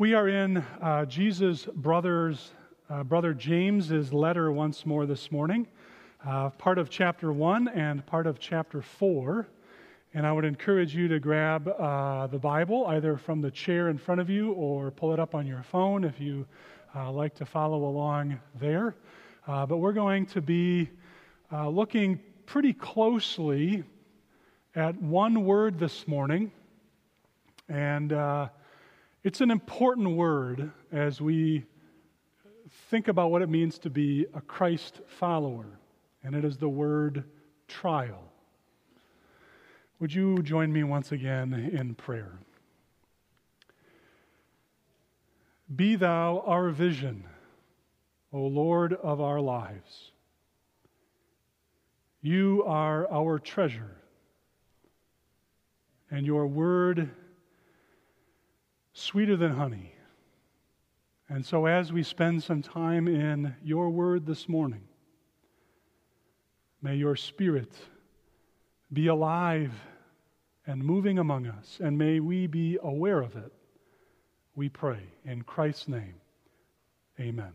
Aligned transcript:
We 0.00 0.14
are 0.14 0.28
in 0.28 0.58
uh, 0.58 1.06
Jesus' 1.06 1.64
brother's, 1.74 2.52
uh, 2.88 3.02
brother 3.02 3.34
James's 3.34 4.12
letter 4.12 4.52
once 4.52 4.86
more 4.86 5.06
this 5.06 5.32
morning, 5.32 5.66
uh, 6.24 6.50
part 6.50 6.78
of 6.78 6.88
chapter 6.88 7.32
1 7.32 7.66
and 7.66 8.06
part 8.06 8.28
of 8.28 8.38
chapter 8.38 8.80
4. 8.80 9.48
And 10.14 10.24
I 10.24 10.30
would 10.30 10.44
encourage 10.44 10.94
you 10.94 11.08
to 11.08 11.18
grab 11.18 11.66
uh, 11.66 12.28
the 12.28 12.38
Bible 12.38 12.86
either 12.86 13.16
from 13.16 13.40
the 13.40 13.50
chair 13.50 13.88
in 13.88 13.98
front 13.98 14.20
of 14.20 14.30
you 14.30 14.52
or 14.52 14.92
pull 14.92 15.12
it 15.12 15.18
up 15.18 15.34
on 15.34 15.48
your 15.48 15.64
phone 15.64 16.04
if 16.04 16.20
you 16.20 16.46
uh, 16.94 17.10
like 17.10 17.34
to 17.34 17.44
follow 17.44 17.86
along 17.86 18.38
there. 18.60 18.94
Uh, 19.48 19.66
but 19.66 19.78
we're 19.78 19.92
going 19.92 20.26
to 20.26 20.40
be 20.40 20.88
looking 21.50 22.20
pretty 22.46 22.72
closely 22.72 23.82
at 24.76 24.94
one 25.02 25.44
word 25.44 25.76
this 25.76 26.06
morning. 26.06 26.52
And 27.68 28.12
it's 29.24 29.40
an 29.40 29.50
important 29.50 30.16
word 30.16 30.70
as 30.92 31.20
we 31.20 31.64
think 32.90 33.08
about 33.08 33.30
what 33.30 33.42
it 33.42 33.48
means 33.48 33.78
to 33.80 33.90
be 33.90 34.26
a 34.34 34.40
Christ 34.40 35.00
follower, 35.06 35.66
and 36.22 36.34
it 36.34 36.44
is 36.44 36.56
the 36.56 36.68
word 36.68 37.24
trial. 37.66 38.22
Would 39.98 40.14
you 40.14 40.42
join 40.42 40.72
me 40.72 40.84
once 40.84 41.10
again 41.10 41.52
in 41.52 41.94
prayer? 41.94 42.38
Be 45.74 45.96
thou 45.96 46.44
our 46.46 46.70
vision, 46.70 47.24
O 48.32 48.40
Lord 48.40 48.92
of 48.92 49.20
our 49.20 49.40
lives. 49.40 50.12
You 52.22 52.62
are 52.66 53.10
our 53.10 53.38
treasure, 53.38 53.96
and 56.10 56.24
your 56.24 56.46
word 56.46 57.10
sweeter 58.98 59.36
than 59.36 59.52
honey. 59.52 59.92
And 61.28 61.44
so, 61.44 61.66
as 61.66 61.92
we 61.92 62.02
spend 62.02 62.42
some 62.42 62.62
time 62.62 63.06
in 63.06 63.54
your 63.62 63.90
word 63.90 64.26
this 64.26 64.48
morning, 64.48 64.82
may 66.82 66.96
your 66.96 67.16
spirit 67.16 67.72
be 68.92 69.06
alive 69.06 69.72
and 70.66 70.82
moving 70.82 71.18
among 71.18 71.46
us, 71.46 71.78
and 71.82 71.96
may 71.96 72.20
we 72.20 72.46
be 72.46 72.78
aware 72.82 73.20
of 73.20 73.36
it. 73.36 73.52
We 74.54 74.68
pray 74.68 75.00
in 75.24 75.42
Christ's 75.42 75.88
name. 75.88 76.14
Amen. 77.20 77.52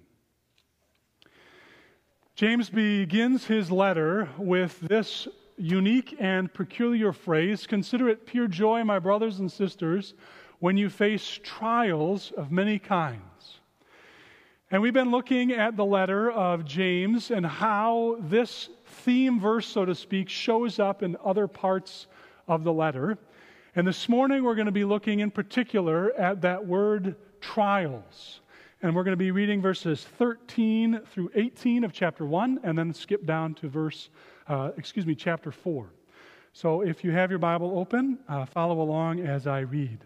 James 2.36 2.70
begins 2.70 3.46
his 3.46 3.72
letter 3.72 4.30
with 4.38 4.80
this 4.82 5.28
unique 5.58 6.16
and 6.20 6.52
peculiar 6.54 7.12
phrase 7.12 7.68
Consider 7.68 8.10
it 8.10 8.26
pure 8.26 8.48
joy, 8.48 8.84
my 8.84 9.00
brothers 9.00 9.40
and 9.40 9.52
sisters 9.52 10.14
when 10.64 10.78
you 10.78 10.90
face 10.90 11.42
trials 11.44 12.32
of 12.38 12.50
many 12.50 12.80
kinds. 12.80 13.60
And 14.72 14.82
we've 14.82 14.94
been 14.94 15.12
looking 15.12 15.52
at 15.52 15.76
the 15.76 15.84
letter 15.84 16.32
of 16.32 16.64
James 16.64 17.32
and 17.32 17.46
how 17.46 18.16
this 18.22 18.70
theme 18.86 19.42
verse, 19.42 19.68
so 19.68 19.84
to 19.84 19.94
speak, 19.94 20.30
shows 20.30 20.80
up 20.80 21.04
in 21.04 21.18
other 21.22 21.50
parts 21.50 22.08
of 22.48 22.64
the 22.64 22.72
letter. 22.72 23.18
And 23.76 23.86
this 23.86 24.08
morning 24.08 24.46
we're 24.46 24.56
going 24.56 24.68
to 24.68 24.72
be 24.72 24.86
looking 24.86 25.20
in 25.20 25.32
particular 25.32 26.14
at 26.14 26.40
that 26.44 26.66
word 26.66 27.18
trials. 27.42 28.40
And 28.82 28.96
we're 28.96 29.04
going 29.04 29.18
to 29.18 29.18
be 29.18 29.32
reading 29.32 29.62
verses 29.62 30.06
13 30.18 31.02
through 31.12 31.30
18 31.36 31.84
of 31.84 31.92
chapter 31.92 32.26
1 32.26 32.62
and 32.64 32.78
then 32.78 32.94
skip 32.94 33.26
down 33.26 33.54
to 33.56 33.68
verse, 33.68 34.10
uh, 34.48 34.72
excuse 34.78 35.06
me, 35.06 35.14
chapter 35.14 35.52
4. 35.52 35.90
So 36.54 36.84
if 36.84 37.04
you 37.04 37.12
have 37.12 37.32
your 37.32 37.40
Bible 37.40 37.78
open, 37.78 38.20
uh, 38.30 38.46
follow 38.46 38.80
along 38.80 39.20
as 39.20 39.46
I 39.46 39.60
read. 39.60 40.06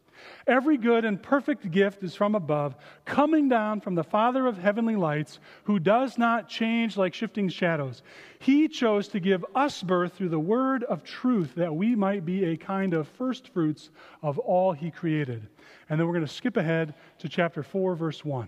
Every 0.47 0.77
good 0.77 1.05
and 1.05 1.21
perfect 1.21 1.69
gift 1.71 2.03
is 2.03 2.15
from 2.15 2.35
above, 2.35 2.75
coming 3.05 3.49
down 3.49 3.81
from 3.81 3.95
the 3.95 4.03
Father 4.03 4.47
of 4.47 4.57
heavenly 4.57 4.95
lights, 4.95 5.39
who 5.65 5.79
does 5.79 6.17
not 6.17 6.49
change 6.49 6.97
like 6.97 7.13
shifting 7.13 7.49
shadows. 7.49 8.03
He 8.39 8.67
chose 8.67 9.07
to 9.09 9.19
give 9.19 9.45
us 9.55 9.83
birth 9.83 10.13
through 10.13 10.29
the 10.29 10.39
word 10.39 10.83
of 10.83 11.03
truth, 11.03 11.55
that 11.55 11.75
we 11.75 11.95
might 11.95 12.25
be 12.25 12.45
a 12.45 12.57
kind 12.57 12.93
of 12.93 13.07
first 13.07 13.49
fruits 13.49 13.89
of 14.21 14.39
all 14.39 14.73
He 14.73 14.91
created. 14.91 15.47
And 15.89 15.99
then 15.99 16.07
we're 16.07 16.13
going 16.13 16.25
to 16.25 16.33
skip 16.33 16.57
ahead 16.57 16.93
to 17.19 17.29
chapter 17.29 17.63
4, 17.63 17.95
verse 17.95 18.25
1. 18.25 18.47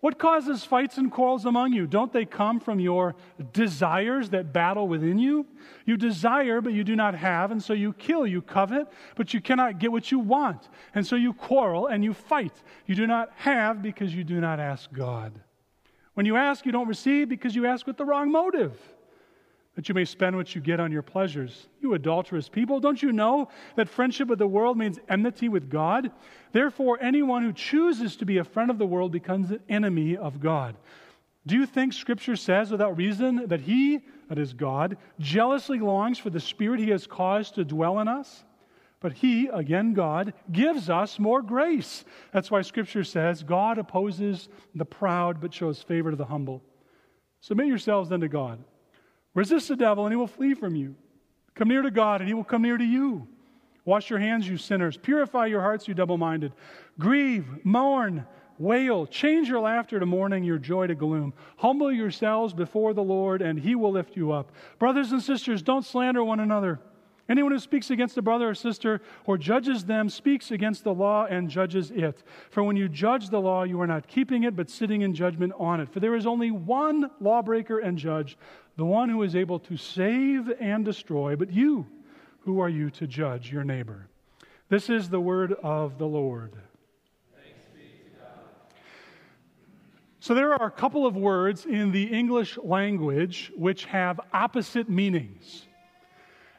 What 0.00 0.18
causes 0.18 0.64
fights 0.64 0.96
and 0.96 1.12
quarrels 1.12 1.44
among 1.44 1.74
you? 1.74 1.86
Don't 1.86 2.12
they 2.12 2.24
come 2.24 2.58
from 2.58 2.80
your 2.80 3.14
desires 3.52 4.30
that 4.30 4.50
battle 4.50 4.88
within 4.88 5.18
you? 5.18 5.46
You 5.84 5.98
desire, 5.98 6.62
but 6.62 6.72
you 6.72 6.84
do 6.84 6.96
not 6.96 7.14
have, 7.14 7.50
and 7.50 7.62
so 7.62 7.74
you 7.74 7.92
kill. 7.92 8.26
You 8.26 8.40
covet, 8.40 8.88
but 9.14 9.34
you 9.34 9.42
cannot 9.42 9.78
get 9.78 9.92
what 9.92 10.10
you 10.10 10.18
want, 10.18 10.70
and 10.94 11.06
so 11.06 11.16
you 11.16 11.34
quarrel 11.34 11.86
and 11.88 12.02
you 12.02 12.14
fight. 12.14 12.62
You 12.86 12.94
do 12.94 13.06
not 13.06 13.30
have 13.36 13.82
because 13.82 14.14
you 14.14 14.24
do 14.24 14.40
not 14.40 14.58
ask 14.58 14.90
God. 14.90 15.38
When 16.14 16.24
you 16.24 16.36
ask, 16.36 16.64
you 16.64 16.72
don't 16.72 16.88
receive 16.88 17.28
because 17.28 17.54
you 17.54 17.66
ask 17.66 17.86
with 17.86 17.98
the 17.98 18.04
wrong 18.04 18.32
motive 18.32 18.78
that 19.80 19.88
you 19.88 19.94
may 19.94 20.04
spend 20.04 20.36
what 20.36 20.54
you 20.54 20.60
get 20.60 20.78
on 20.78 20.92
your 20.92 21.00
pleasures. 21.00 21.66
You 21.80 21.94
adulterous 21.94 22.50
people, 22.50 22.80
don't 22.80 23.02
you 23.02 23.12
know 23.12 23.48
that 23.76 23.88
friendship 23.88 24.28
with 24.28 24.38
the 24.38 24.46
world 24.46 24.76
means 24.76 24.98
enmity 25.08 25.48
with 25.48 25.70
God? 25.70 26.10
Therefore, 26.52 26.98
anyone 27.00 27.42
who 27.42 27.54
chooses 27.54 28.14
to 28.16 28.26
be 28.26 28.36
a 28.36 28.44
friend 28.44 28.70
of 28.70 28.76
the 28.76 28.84
world 28.84 29.10
becomes 29.10 29.50
an 29.50 29.60
enemy 29.70 30.18
of 30.18 30.38
God. 30.38 30.76
Do 31.46 31.56
you 31.56 31.64
think 31.64 31.94
Scripture 31.94 32.36
says 32.36 32.70
without 32.70 32.98
reason 32.98 33.48
that 33.48 33.62
He, 33.62 34.00
that 34.28 34.38
is 34.38 34.52
God, 34.52 34.98
jealously 35.18 35.78
longs 35.78 36.18
for 36.18 36.28
the 36.28 36.40
Spirit 36.40 36.78
He 36.78 36.90
has 36.90 37.06
caused 37.06 37.54
to 37.54 37.64
dwell 37.64 38.00
in 38.00 38.06
us? 38.06 38.44
But 39.00 39.14
He, 39.14 39.46
again 39.46 39.94
God, 39.94 40.34
gives 40.52 40.90
us 40.90 41.18
more 41.18 41.40
grace. 41.40 42.04
That's 42.34 42.50
why 42.50 42.60
Scripture 42.60 43.02
says 43.02 43.42
God 43.42 43.78
opposes 43.78 44.50
the 44.74 44.84
proud 44.84 45.40
but 45.40 45.54
shows 45.54 45.82
favor 45.82 46.10
to 46.10 46.18
the 46.18 46.26
humble. 46.26 46.60
Submit 47.40 47.68
yourselves 47.68 48.10
then 48.10 48.20
to 48.20 48.28
God. 48.28 48.62
Resist 49.34 49.68
the 49.68 49.76
devil, 49.76 50.06
and 50.06 50.12
he 50.12 50.16
will 50.16 50.26
flee 50.26 50.54
from 50.54 50.74
you. 50.74 50.94
Come 51.54 51.68
near 51.68 51.82
to 51.82 51.90
God, 51.90 52.20
and 52.20 52.28
he 52.28 52.34
will 52.34 52.44
come 52.44 52.62
near 52.62 52.76
to 52.76 52.84
you. 52.84 53.28
Wash 53.84 54.10
your 54.10 54.18
hands, 54.18 54.48
you 54.48 54.56
sinners. 54.56 54.96
Purify 54.96 55.46
your 55.46 55.60
hearts, 55.60 55.88
you 55.88 55.94
double 55.94 56.18
minded. 56.18 56.52
Grieve, 56.98 57.46
mourn, 57.64 58.26
wail. 58.58 59.06
Change 59.06 59.48
your 59.48 59.60
laughter 59.60 59.98
to 59.98 60.06
mourning, 60.06 60.44
your 60.44 60.58
joy 60.58 60.86
to 60.86 60.94
gloom. 60.94 61.32
Humble 61.56 61.90
yourselves 61.90 62.52
before 62.52 62.92
the 62.92 63.02
Lord, 63.02 63.40
and 63.42 63.58
he 63.58 63.74
will 63.74 63.92
lift 63.92 64.16
you 64.16 64.32
up. 64.32 64.52
Brothers 64.78 65.12
and 65.12 65.22
sisters, 65.22 65.62
don't 65.62 65.84
slander 65.84 66.22
one 66.22 66.40
another. 66.40 66.80
Anyone 67.30 67.52
who 67.52 67.60
speaks 67.60 67.90
against 67.90 68.18
a 68.18 68.22
brother 68.22 68.48
or 68.48 68.56
sister 68.56 69.00
or 69.24 69.38
judges 69.38 69.84
them 69.84 70.08
speaks 70.08 70.50
against 70.50 70.82
the 70.82 70.92
law 70.92 71.26
and 71.26 71.48
judges 71.48 71.92
it. 71.92 72.24
For 72.50 72.64
when 72.64 72.74
you 72.74 72.88
judge 72.88 73.28
the 73.28 73.40
law, 73.40 73.62
you 73.62 73.80
are 73.80 73.86
not 73.86 74.08
keeping 74.08 74.42
it, 74.42 74.56
but 74.56 74.68
sitting 74.68 75.02
in 75.02 75.14
judgment 75.14 75.52
on 75.56 75.80
it. 75.80 75.88
For 75.88 76.00
there 76.00 76.16
is 76.16 76.26
only 76.26 76.50
one 76.50 77.08
lawbreaker 77.20 77.78
and 77.78 77.96
judge, 77.96 78.36
the 78.76 78.84
one 78.84 79.08
who 79.08 79.22
is 79.22 79.36
able 79.36 79.58
to 79.60 79.76
save 79.76 80.50
and 80.60 80.84
destroy, 80.84 81.36
but 81.36 81.52
you, 81.52 81.86
who 82.40 82.60
are 82.60 82.68
you 82.68 82.90
to 82.90 83.06
judge 83.06 83.52
your 83.52 83.64
neighbor? 83.64 84.08
This 84.68 84.88
is 84.88 85.08
the 85.08 85.20
word 85.20 85.52
of 85.62 85.98
the 85.98 86.06
Lord. 86.06 86.52
So, 90.22 90.34
there 90.34 90.52
are 90.52 90.66
a 90.66 90.70
couple 90.70 91.06
of 91.06 91.16
words 91.16 91.64
in 91.64 91.92
the 91.92 92.04
English 92.04 92.58
language 92.58 93.50
which 93.56 93.86
have 93.86 94.20
opposite 94.34 94.88
meanings. 94.88 95.66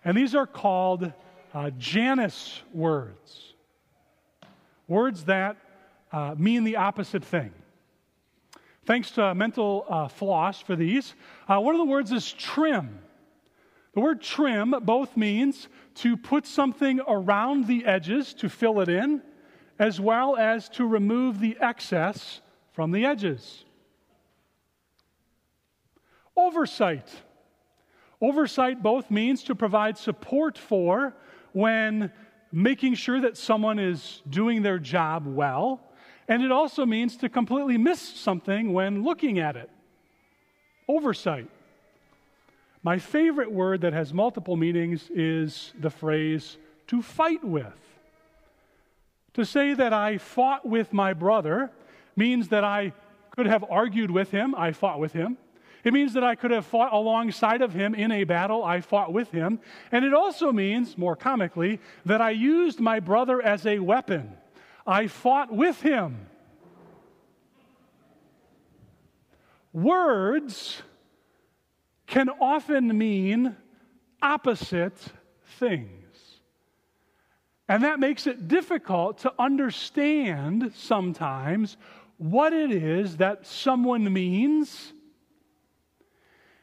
And 0.04 0.18
these 0.18 0.34
are 0.34 0.48
called 0.48 1.14
uh, 1.54 1.69
Janus 1.78 2.64
words. 2.74 3.54
Words 4.88 5.25
that 5.25 5.57
uh, 6.12 6.36
mean 6.38 6.64
the 6.64 6.78
opposite 6.78 7.24
thing. 7.24 7.54
Thanks 8.86 9.12
to 9.12 9.36
mental 9.36 9.86
uh, 9.88 10.07
floss 10.07 10.62
for 10.62 10.75
these. 10.75 11.13
Uh, 11.48 11.60
one 11.60 11.75
of 11.75 11.80
the 11.80 11.86
words 11.86 12.12
is 12.12 12.31
trim. 12.31 13.00
The 13.94 14.00
word 14.00 14.22
trim 14.22 14.74
both 14.83 15.16
means 15.16 15.68
to 15.95 16.18
put 16.18 16.48
something 16.48 17.00
around 17.07 17.68
the 17.68 17.86
edges 17.86 18.33
to 18.36 18.50
fill 18.50 18.80
it 18.80 18.89
in, 18.89 19.22
as 19.78 20.00
well 20.00 20.36
as 20.36 20.68
to 20.69 20.88
remove 20.88 21.39
the 21.39 21.57
excess 21.60 22.42
from 22.72 22.92
the 22.92 23.06
edges. 23.06 23.66
Oversight. 26.36 27.10
Oversight 28.19 28.81
both 28.81 29.12
means 29.12 29.44
to 29.44 29.56
provide 29.56 29.98
support 29.98 30.57
for 30.57 31.16
when 31.51 32.12
making 32.51 32.95
sure 32.95 33.19
that 33.19 33.38
someone 33.38 33.78
is 33.78 34.22
doing 34.30 34.62
their 34.62 34.80
job 34.80 35.25
well, 35.28 35.81
and 36.31 36.44
it 36.44 36.51
also 36.51 36.86
means 36.86 37.18
to 37.18 37.28
completely 37.28 37.78
miss 37.78 38.00
something 38.00 38.72
when 38.72 39.04
looking 39.04 39.38
at 39.38 39.57
it. 39.57 39.69
Oversight. 40.88 41.50
My 42.83 43.00
favorite 43.00 43.51
word 43.51 43.81
that 43.81 43.92
has 43.92 44.13
multiple 44.13 44.56
meanings 44.56 45.10
is 45.13 45.74
the 45.78 45.89
phrase 45.89 46.56
to 46.88 47.01
fight 47.01 47.44
with. 47.44 47.78
To 49.33 49.44
say 49.44 49.74
that 49.74 49.92
I 49.92 50.19
fought 50.19 50.66
with 50.66 50.94
my 50.94 51.12
brother 51.12 51.69
means 52.16 52.48
that 52.48 52.63
I 52.63 52.94
could 53.31 53.48
have 53.48 53.66
argued 53.69 54.10
with 54.10 54.31
him, 54.31 54.56
I 54.56 54.72
fought 54.72 55.01
with 55.01 55.12
him. 55.12 55.38
It 55.83 55.92
means 55.92 56.13
that 56.13 56.24
I 56.24 56.36
could 56.36 56.51
have 56.51 56.66
fought 56.66 56.94
alongside 56.94 57.62
of 57.62 57.74
him 57.74 57.94
in 57.94 58.10
a 58.10 58.24
battle, 58.24 58.63
I 58.63 58.80
fought 58.80 59.12
with 59.12 59.31
him. 59.31 59.60
And 59.92 60.06
it 60.06 60.13
also 60.13 60.54
means, 60.54 60.98
more 60.98 61.18
comically, 61.18 61.81
that 62.06 62.22
I 62.22 62.30
used 62.30 62.80
my 62.80 63.01
brother 63.01 63.42
as 63.42 63.66
a 63.66 63.80
weapon. 63.80 64.38
I 64.86 65.07
fought 65.07 65.51
with 65.51 65.81
him. 65.81 66.28
Words 69.74 70.81
can 72.07 72.30
often 72.30 72.98
mean 72.98 73.56
opposite 74.22 74.98
things. 75.60 76.39
And 77.69 77.83
that 77.83 78.00
makes 78.00 78.28
it 78.28 78.50
difficult 78.50 79.19
to 79.19 79.33
understand 79.39 80.74
sometimes 80.75 81.78
what 82.18 82.51
it 82.51 82.72
is 82.72 83.18
that 83.18 83.48
someone 83.48 84.12
means. 84.12 84.92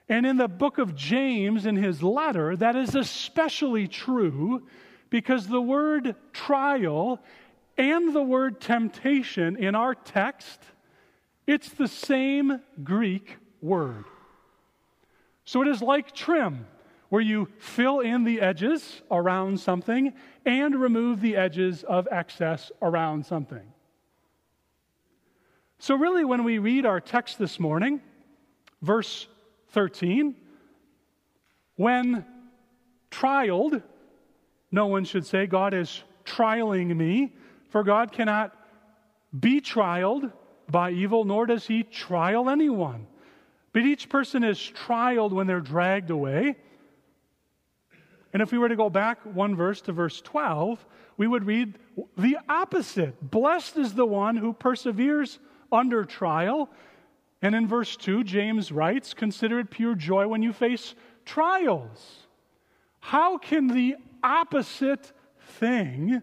And 0.08 0.26
in 0.26 0.36
the 0.36 0.48
book 0.48 0.76
of 0.76 0.94
James, 0.94 1.64
in 1.64 1.76
his 1.76 2.02
letter, 2.02 2.56
that 2.56 2.76
is 2.76 2.94
especially 2.94 3.88
true 3.88 4.66
because 5.08 5.46
the 5.46 5.60
word 5.62 6.14
trial 6.32 7.20
and 7.78 8.14
the 8.14 8.22
word 8.22 8.60
temptation 8.60 9.56
in 9.56 9.74
our 9.74 9.94
text, 9.94 10.60
it's 11.46 11.70
the 11.70 11.88
same 11.88 12.60
Greek 12.82 13.36
word. 13.62 14.04
So 15.44 15.62
it 15.62 15.68
is 15.68 15.80
like 15.80 16.12
trim, 16.12 16.66
where 17.08 17.22
you 17.22 17.48
fill 17.58 18.00
in 18.00 18.24
the 18.24 18.40
edges 18.40 19.00
around 19.10 19.60
something 19.60 20.12
and 20.44 20.78
remove 20.78 21.20
the 21.20 21.36
edges 21.36 21.84
of 21.84 22.06
excess 22.10 22.70
around 22.82 23.24
something. 23.24 23.72
So, 25.78 25.94
really, 25.94 26.24
when 26.24 26.42
we 26.42 26.58
read 26.58 26.84
our 26.84 27.00
text 27.00 27.38
this 27.38 27.60
morning, 27.60 28.00
verse 28.82 29.28
13, 29.68 30.34
when 31.76 32.26
trialed, 33.12 33.82
no 34.72 34.88
one 34.88 35.04
should 35.04 35.24
say, 35.24 35.46
God 35.46 35.72
is 35.72 36.02
trialing 36.24 36.94
me, 36.96 37.32
for 37.68 37.84
God 37.84 38.12
cannot 38.12 38.54
be 39.38 39.60
trialed 39.60 40.32
by 40.70 40.90
evil, 40.90 41.24
nor 41.24 41.46
does 41.46 41.66
he 41.66 41.82
trial 41.82 42.48
anyone. 42.48 43.06
But 43.72 43.82
each 43.82 44.08
person 44.08 44.44
is 44.44 44.58
trialed 44.58 45.32
when 45.32 45.46
they're 45.46 45.60
dragged 45.60 46.10
away. 46.10 46.56
And 48.32 48.42
if 48.42 48.52
we 48.52 48.58
were 48.58 48.68
to 48.68 48.76
go 48.76 48.90
back 48.90 49.18
one 49.24 49.56
verse 49.56 49.80
to 49.82 49.92
verse 49.92 50.20
12, 50.20 50.84
we 51.16 51.26
would 51.26 51.44
read 51.44 51.78
the 52.16 52.38
opposite. 52.48 53.30
Blessed 53.30 53.76
is 53.76 53.94
the 53.94 54.06
one 54.06 54.36
who 54.36 54.52
perseveres 54.52 55.38
under 55.72 56.04
trial. 56.04 56.70
And 57.42 57.54
in 57.54 57.66
verse 57.66 57.96
2, 57.96 58.24
James 58.24 58.72
writes, 58.72 59.14
Consider 59.14 59.60
it 59.60 59.70
pure 59.70 59.94
joy 59.94 60.28
when 60.28 60.42
you 60.42 60.52
face 60.52 60.94
trials. 61.24 62.26
How 63.00 63.38
can 63.38 63.68
the 63.68 63.96
opposite 64.22 65.12
thing, 65.40 66.22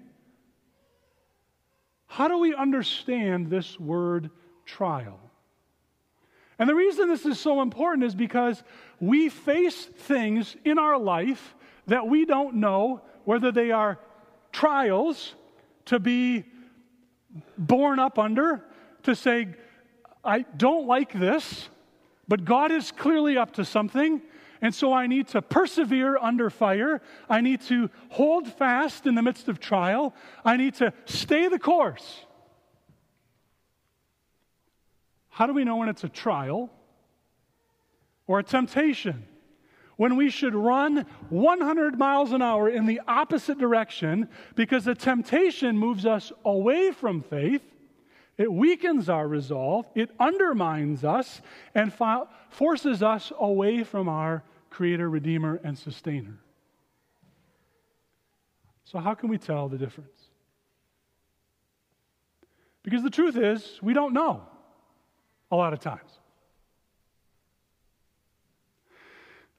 how 2.07 2.27
do 2.27 2.37
we 2.37 2.53
understand 2.53 3.49
this 3.49 3.79
word 3.79 4.29
trial? 4.65 5.19
And 6.57 6.69
the 6.69 6.75
reason 6.75 7.09
this 7.09 7.25
is 7.25 7.39
so 7.39 7.61
important 7.61 8.05
is 8.05 8.15
because 8.15 8.63
we 8.99 9.29
face 9.29 9.85
things 9.85 10.55
in 10.63 10.79
our 10.79 10.97
life 10.97 11.55
that 11.87 12.07
we 12.07 12.25
don't 12.25 12.55
know 12.55 13.01
whether 13.25 13.51
they 13.51 13.71
are 13.71 13.99
trials 14.51 15.35
to 15.85 15.99
be 15.99 16.45
born 17.57 17.99
up 17.99 18.17
under, 18.17 18.63
to 19.03 19.15
say, 19.15 19.47
I 20.23 20.41
don't 20.41 20.87
like 20.87 21.11
this, 21.11 21.69
but 22.27 22.45
God 22.45 22.71
is 22.71 22.91
clearly 22.91 23.37
up 23.37 23.53
to 23.55 23.65
something. 23.65 24.21
And 24.61 24.73
so 24.73 24.93
I 24.93 25.07
need 25.07 25.27
to 25.29 25.41
persevere 25.41 26.17
under 26.17 26.49
fire. 26.49 27.01
I 27.29 27.41
need 27.41 27.61
to 27.61 27.89
hold 28.09 28.47
fast 28.47 29.05
in 29.05 29.15
the 29.15 29.21
midst 29.21 29.47
of 29.47 29.59
trial. 29.59 30.13
I 30.43 30.57
need 30.57 30.75
to 30.75 30.93
stay 31.05 31.47
the 31.47 31.59
course. 31.59 32.25
How 35.29 35.47
do 35.47 35.53
we 35.53 35.65
know 35.65 35.75
when 35.75 35.89
it's 35.89 36.03
a 36.03 36.09
trial 36.09 36.69
or 38.25 38.39
a 38.39 38.43
temptation? 38.43 39.25
When 39.97 40.17
we 40.17 40.29
should 40.29 40.55
run 40.55 41.05
100 41.29 41.97
miles 41.97 42.31
an 42.31 42.41
hour 42.41 42.69
in 42.69 42.85
the 42.85 43.01
opposite 43.07 43.57
direction 43.57 44.29
because 44.55 44.85
the 44.85 44.95
temptation 44.95 45.77
moves 45.77 46.05
us 46.05 46.31
away 46.43 46.91
from 46.91 47.21
faith, 47.21 47.61
it 48.37 48.51
weakens 48.51 49.09
our 49.09 49.27
resolve, 49.27 49.85
it 49.95 50.09
undermines 50.19 51.03
us, 51.03 51.41
and 51.73 51.93
forces 52.49 53.01
us 53.01 53.31
away 53.39 53.83
from 53.83 54.09
our 54.09 54.43
Creator, 54.69 55.09
Redeemer, 55.09 55.59
and 55.63 55.77
Sustainer. 55.77 56.37
So, 58.83 58.99
how 58.99 59.13
can 59.13 59.29
we 59.29 59.37
tell 59.37 59.69
the 59.69 59.77
difference? 59.77 60.09
Because 62.83 63.01
the 63.01 63.09
truth 63.09 63.37
is, 63.37 63.79
we 63.81 63.93
don't 63.93 64.13
know 64.13 64.43
a 65.49 65.55
lot 65.55 65.73
of 65.73 65.79
times. 65.79 66.11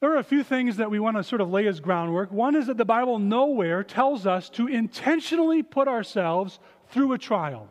There 0.01 0.13
are 0.13 0.19
a 0.19 0.25
few 0.25 0.45
things 0.45 0.77
that 0.77 0.91
we 0.91 1.01
want 1.01 1.17
to 1.17 1.25
sort 1.25 1.41
of 1.41 1.51
lay 1.51 1.67
as 1.67 1.81
groundwork. 1.81 2.31
One 2.31 2.55
is 2.55 2.67
that 2.67 2.77
the 2.77 2.85
Bible 2.85 3.19
nowhere 3.19 3.83
tells 3.83 4.27
us 4.27 4.51
to 4.51 4.69
intentionally 4.69 5.63
put 5.63 5.89
ourselves 5.89 6.61
through 6.89 7.15
a 7.15 7.19
trial. 7.19 7.69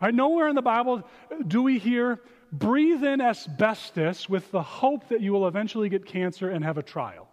Right? 0.00 0.14
Nowhere 0.14 0.48
in 0.48 0.54
the 0.54 0.62
Bible 0.62 1.08
do 1.46 1.62
we 1.62 1.78
hear, 1.78 2.20
breathe 2.52 3.02
in 3.02 3.20
asbestos 3.20 4.28
with 4.28 4.50
the 4.50 4.62
hope 4.62 5.08
that 5.08 5.20
you 5.20 5.32
will 5.32 5.48
eventually 5.48 5.88
get 5.88 6.06
cancer 6.06 6.50
and 6.50 6.64
have 6.64 6.78
a 6.78 6.82
trial. 6.82 7.28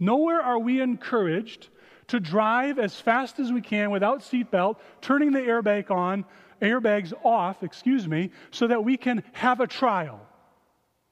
Nowhere 0.00 0.42
are 0.42 0.58
we 0.58 0.80
encouraged 0.80 1.68
to 2.08 2.20
drive 2.20 2.78
as 2.78 3.00
fast 3.00 3.38
as 3.38 3.52
we 3.52 3.60
can 3.60 3.90
without 3.90 4.20
seatbelt, 4.20 4.76
turning 5.00 5.32
the 5.32 5.40
airbag 5.40 5.90
on, 5.90 6.24
airbags 6.60 7.12
off, 7.22 7.62
excuse 7.62 8.06
me, 8.06 8.30
so 8.50 8.66
that 8.66 8.84
we 8.84 8.96
can 8.96 9.22
have 9.32 9.60
a 9.60 9.66
trial. 9.66 10.20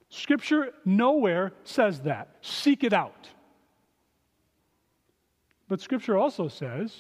Scripture 0.09 0.73
nowhere 0.85 1.53
says 1.65 2.03
that. 2.03 2.37
Seek 2.43 2.85
it 2.85 2.93
out. 2.93 3.29
But 5.69 5.81
Scripture 5.81 6.19
also 6.19 6.49
says 6.49 6.95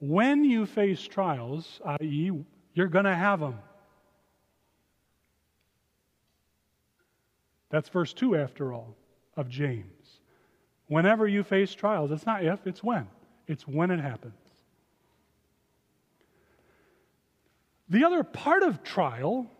when 0.00 0.44
you 0.44 0.66
face 0.66 1.02
trials, 1.02 1.80
i.e., 1.84 2.32
you're 2.74 2.88
going 2.88 3.04
to 3.04 3.14
have 3.14 3.40
them. 3.40 3.58
That's 7.68 7.88
verse 7.88 8.12
2, 8.12 8.36
after 8.36 8.72
all, 8.72 8.96
of 9.36 9.48
James. 9.48 10.20
Whenever 10.88 11.28
you 11.28 11.44
face 11.44 11.72
trials, 11.72 12.10
it's 12.10 12.26
not 12.26 12.44
if, 12.44 12.66
it's 12.66 12.82
when. 12.82 13.06
It's 13.46 13.68
when 13.68 13.90
it 13.90 14.00
happens. 14.00 14.34
The 17.88 18.04
other 18.04 18.24
part 18.24 18.62
of 18.62 18.82
trial 18.82 19.50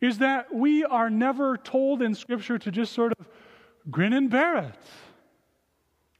is 0.00 0.18
that 0.18 0.54
we 0.54 0.84
are 0.84 1.10
never 1.10 1.56
told 1.56 2.02
in 2.02 2.14
Scripture 2.14 2.58
to 2.58 2.70
just 2.70 2.92
sort 2.92 3.12
of 3.18 3.28
grin 3.90 4.12
and 4.12 4.28
bear 4.30 4.56
it. 4.58 4.74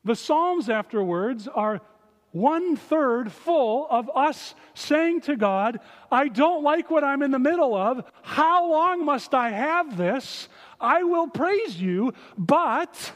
The 0.05 0.17
Psalms 0.17 0.69
afterwards 0.69 1.47
are 1.49 1.81
one 2.33 2.77
third 2.77 3.33
full 3.33 3.87
of 3.91 4.11
us 4.15 4.55
saying 4.75 5.23
to 5.23 5.37
God, 5.37 5.81
I 6.11 6.29
don't 6.29 6.63
like 6.63 6.91
what 6.91 7.05
I'm 7.05 7.23
in 7.23 7.31
the 7.31 7.39
middle 7.39 7.75
of. 7.75 8.05
How 8.23 8.71
long 8.71 9.05
must 9.05 9.35
I 9.35 9.51
have 9.51 9.97
this? 9.97 10.49
I 10.81 11.03
will 11.03 11.29
praise 11.29 11.81
you, 11.81 12.15
but 12.39 13.13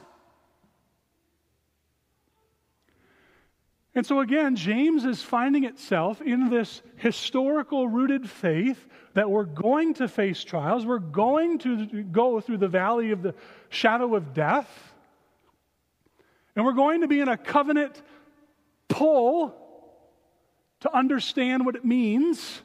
And 3.94 4.04
so 4.04 4.20
again, 4.20 4.56
James 4.56 5.04
is 5.04 5.22
finding 5.22 5.64
itself 5.64 6.20
in 6.20 6.50
this 6.50 6.82
historical 6.96 7.86
rooted 7.86 8.28
faith 8.28 8.86
that 9.14 9.30
we're 9.30 9.44
going 9.44 9.94
to 9.94 10.08
face 10.08 10.42
trials, 10.42 10.84
we're 10.84 10.98
going 10.98 11.58
to 11.58 11.86
go 12.02 12.40
through 12.40 12.58
the 12.58 12.68
valley 12.68 13.12
of 13.12 13.22
the 13.22 13.34
shadow 13.68 14.16
of 14.16 14.34
death, 14.34 14.92
and 16.56 16.64
we're 16.64 16.72
going 16.72 17.02
to 17.02 17.08
be 17.08 17.20
in 17.20 17.28
a 17.28 17.36
covenant 17.36 18.02
pull 18.94 19.52
to 20.80 20.96
understand 20.96 21.66
what 21.66 21.74
it 21.74 21.84
means. 21.84 22.62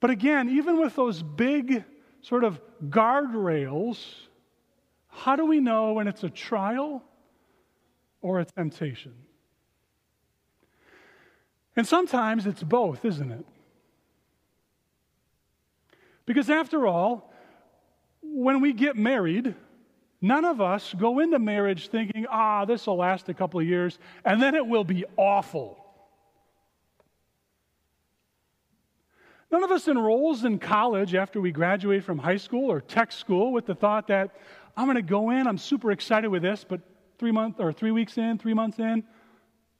But 0.00 0.10
again, 0.10 0.50
even 0.50 0.78
with 0.78 0.94
those 0.94 1.22
big 1.22 1.84
sort 2.20 2.44
of 2.44 2.60
guardrails, 2.88 3.98
how 5.08 5.34
do 5.34 5.46
we 5.46 5.60
know 5.60 5.94
when 5.94 6.08
it's 6.08 6.24
a 6.24 6.30
trial 6.30 7.02
or 8.20 8.40
a 8.40 8.44
temptation. 8.44 9.14
And 11.76 11.86
sometimes 11.86 12.46
it's 12.46 12.62
both, 12.62 13.04
isn't 13.04 13.30
it? 13.30 13.46
Because 16.26 16.50
after 16.50 16.86
all, 16.86 17.32
when 18.20 18.60
we 18.60 18.72
get 18.72 18.96
married, 18.96 19.54
none 20.20 20.44
of 20.44 20.60
us 20.60 20.94
go 20.98 21.20
into 21.20 21.38
marriage 21.38 21.88
thinking, 21.88 22.26
ah, 22.30 22.64
this 22.64 22.86
will 22.86 22.96
last 22.96 23.28
a 23.28 23.34
couple 23.34 23.60
of 23.60 23.66
years 23.66 23.98
and 24.24 24.42
then 24.42 24.54
it 24.54 24.66
will 24.66 24.84
be 24.84 25.04
awful. 25.16 25.84
None 29.50 29.64
of 29.64 29.70
us 29.70 29.88
enrolls 29.88 30.44
in 30.44 30.58
college 30.58 31.14
after 31.14 31.40
we 31.40 31.52
graduate 31.52 32.04
from 32.04 32.18
high 32.18 32.36
school 32.36 32.70
or 32.70 32.80
tech 32.80 33.12
school 33.12 33.52
with 33.52 33.64
the 33.64 33.74
thought 33.74 34.08
that 34.08 34.36
I'm 34.76 34.86
going 34.86 34.96
to 34.96 35.02
go 35.02 35.30
in, 35.30 35.46
I'm 35.46 35.58
super 35.58 35.90
excited 35.90 36.28
with 36.28 36.42
this, 36.42 36.64
but 36.68 36.80
three 37.18 37.32
months 37.32 37.58
or 37.58 37.72
three 37.72 37.90
weeks 37.90 38.18
in, 38.18 38.38
three 38.38 38.54
months 38.54 38.78
in, 38.78 39.02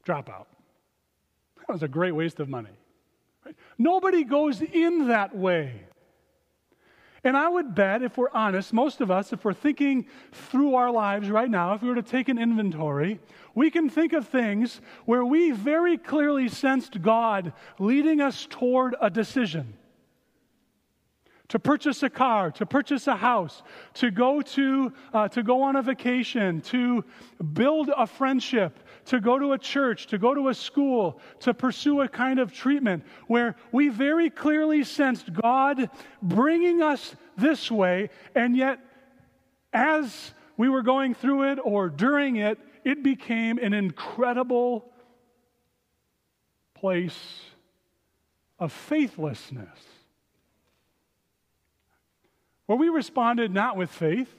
drop 0.05 0.29
out. 0.29 0.49
That 1.59 1.73
was 1.73 1.83
a 1.83 1.89
great 1.89 2.13
waste 2.13 2.41
of 2.41 2.49
money. 2.49 2.77
Right? 3.45 3.55
Nobody 3.77 4.25
goes 4.25 4.63
in 4.63 5.09
that 5.09 5.37
way. 5.37 5.83
And 7.25 7.37
I 7.37 7.49
would 7.49 7.75
bet, 7.75 8.03
if 8.03 8.17
we're 8.17 8.31
honest, 8.33 8.73
most 8.73 9.01
of 9.01 9.11
us, 9.11 9.33
if 9.33 9.45
we're 9.45 9.53
thinking 9.53 10.07
through 10.33 10.75
our 10.75 10.91
lives 10.91 11.31
right 11.31 11.51
now, 11.51 11.75
if 11.75 11.83
we 11.83 11.89
were 11.89 11.95
to 11.97 12.03
take 12.03 12.29
an 12.29 12.39
inventory, 12.39 13.19
we 13.55 13.71
can 13.71 13.89
think 13.89 14.13
of 14.13 14.29
things 14.29 14.81
where 15.05 15.25
we 15.25 15.51
very 15.51 15.99
clearly 15.99 16.49
sensed 16.49 17.03
God 17.03 17.53
leading 17.79 18.21
us 18.21 18.47
toward 18.49 18.95
a 19.01 19.11
decision 19.11 19.78
to 21.49 21.59
purchase 21.59 22.03
a 22.03 22.11
car, 22.11 22.51
to 22.51 22.67
purchase 22.67 23.07
a 23.07 23.17
house, 23.17 23.63
to 23.95 24.11
go 24.11 24.43
to, 24.43 24.93
uh, 25.15 25.29
to 25.29 25.43
go 25.43 25.63
on 25.63 25.77
a 25.77 25.83
vacation, 25.83 26.61
to 26.61 27.05
build 27.55 27.91
a 27.97 28.07
friendship, 28.07 28.79
to 29.07 29.21
go 29.21 29.39
to 29.39 29.53
a 29.53 29.59
church, 29.59 30.07
to 30.09 30.19
go 30.19 30.35
to 30.35 30.49
a 30.49 30.55
school, 30.55 31.19
to 31.41 31.55
pursue 31.55 32.03
a 32.03 32.09
kind 32.09 32.39
of 32.39 32.53
treatment 32.53 33.03
where 33.29 33.57
we 33.73 33.89
very 33.89 34.29
clearly 34.29 34.85
sensed 34.85 35.33
God 35.33 35.89
bringing 36.21 36.83
us 36.83 37.17
this 37.37 37.71
way, 37.71 38.11
and 38.35 38.57
yet 38.57 38.81
as 39.73 40.35
we 40.59 40.69
were 40.69 40.83
going 40.83 41.15
through 41.15 41.53
it 41.53 41.59
or 41.63 41.89
during 41.89 42.37
it, 42.37 42.59
it 42.85 43.03
became 43.03 43.59
an 43.59 43.73
incredible 43.73 44.85
place 46.75 47.41
of 48.59 48.73
faithlessness 48.73 49.79
where 52.69 52.77
we 52.77 52.91
responded 52.91 53.51
not 53.51 53.79
with 53.79 53.91
faith, 53.91 54.31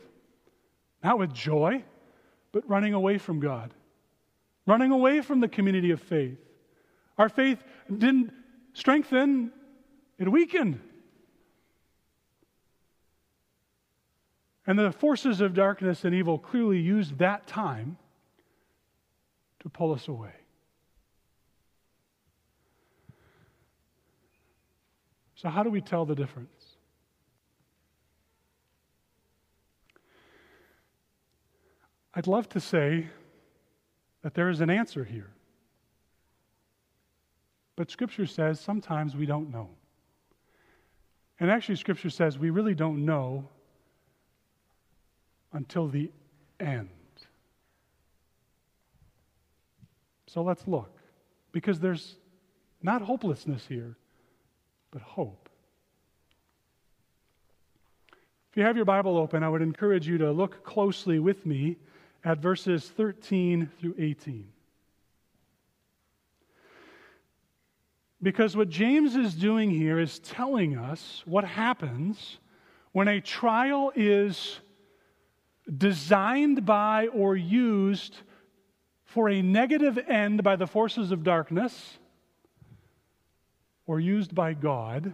not 1.03 1.17
with 1.17 1.33
joy, 1.33 1.83
but 2.51 2.69
running 2.69 2.93
away 2.93 3.17
from 3.17 3.39
God, 3.39 3.73
running 4.67 4.91
away 4.91 5.21
from 5.21 5.39
the 5.39 5.47
community 5.47 5.89
of 5.89 5.99
faith. 5.99 6.37
Our 7.17 7.27
faith 7.27 7.63
didn't 7.89 8.31
strengthen, 8.73 9.51
it 10.19 10.31
weakened. 10.31 10.79
And 14.67 14.77
the 14.77 14.91
forces 14.91 15.41
of 15.41 15.55
darkness 15.55 16.05
and 16.05 16.13
evil 16.13 16.37
clearly 16.37 16.79
used 16.79 17.17
that 17.17 17.47
time 17.47 17.97
to 19.61 19.69
pull 19.69 19.91
us 19.91 20.07
away. 20.07 20.35
So, 25.33 25.49
how 25.49 25.63
do 25.63 25.71
we 25.71 25.81
tell 25.81 26.05
the 26.05 26.13
difference? 26.13 26.58
I'd 32.19 32.27
love 32.27 32.49
to 32.49 32.59
say 32.59 33.07
that 34.23 34.33
there 34.33 34.49
is 34.49 34.59
an 34.59 34.69
answer 34.69 35.05
here. 35.05 35.29
But 37.77 37.89
Scripture 37.89 38.25
says 38.25 38.59
sometimes 38.59 39.15
we 39.15 39.25
don't 39.25 39.53
know. 39.53 39.69
And 41.39 41.49
actually, 41.49 41.77
Scripture 41.77 42.09
says 42.09 42.37
we 42.37 42.49
really 42.49 42.75
don't 42.75 43.05
know 43.05 43.47
until 45.53 45.87
the 45.87 46.11
end. 46.59 46.89
So 50.27 50.41
let's 50.43 50.67
look, 50.67 50.93
because 51.53 51.79
there's 51.79 52.17
not 52.83 53.01
hopelessness 53.01 53.65
here, 53.65 53.95
but 54.91 55.01
hope. 55.01 55.47
If 58.51 58.57
you 58.57 58.63
have 58.63 58.75
your 58.75 58.83
Bible 58.83 59.17
open, 59.17 59.41
I 59.41 59.47
would 59.47 59.61
encourage 59.61 60.05
you 60.05 60.17
to 60.17 60.33
look 60.33 60.65
closely 60.65 61.19
with 61.19 61.45
me 61.45 61.77
at 62.23 62.39
verses 62.39 62.87
13 62.89 63.69
through 63.79 63.95
18. 63.97 64.47
Because 68.21 68.57
what 68.57 68.69
James 68.69 69.15
is 69.15 69.33
doing 69.33 69.69
here 69.69 69.97
is 69.97 70.19
telling 70.19 70.77
us 70.77 71.23
what 71.25 71.45
happens 71.45 72.37
when 72.91 73.07
a 73.07 73.21
trial 73.21 73.93
is 73.95 74.59
designed 75.77 76.65
by 76.65 77.07
or 77.07 77.35
used 77.35 78.17
for 79.05 79.29
a 79.29 79.41
negative 79.41 79.97
end 80.07 80.43
by 80.43 80.55
the 80.55 80.67
forces 80.67 81.11
of 81.11 81.23
darkness 81.23 81.97
or 83.87 83.99
used 83.99 84.35
by 84.35 84.53
God 84.53 85.13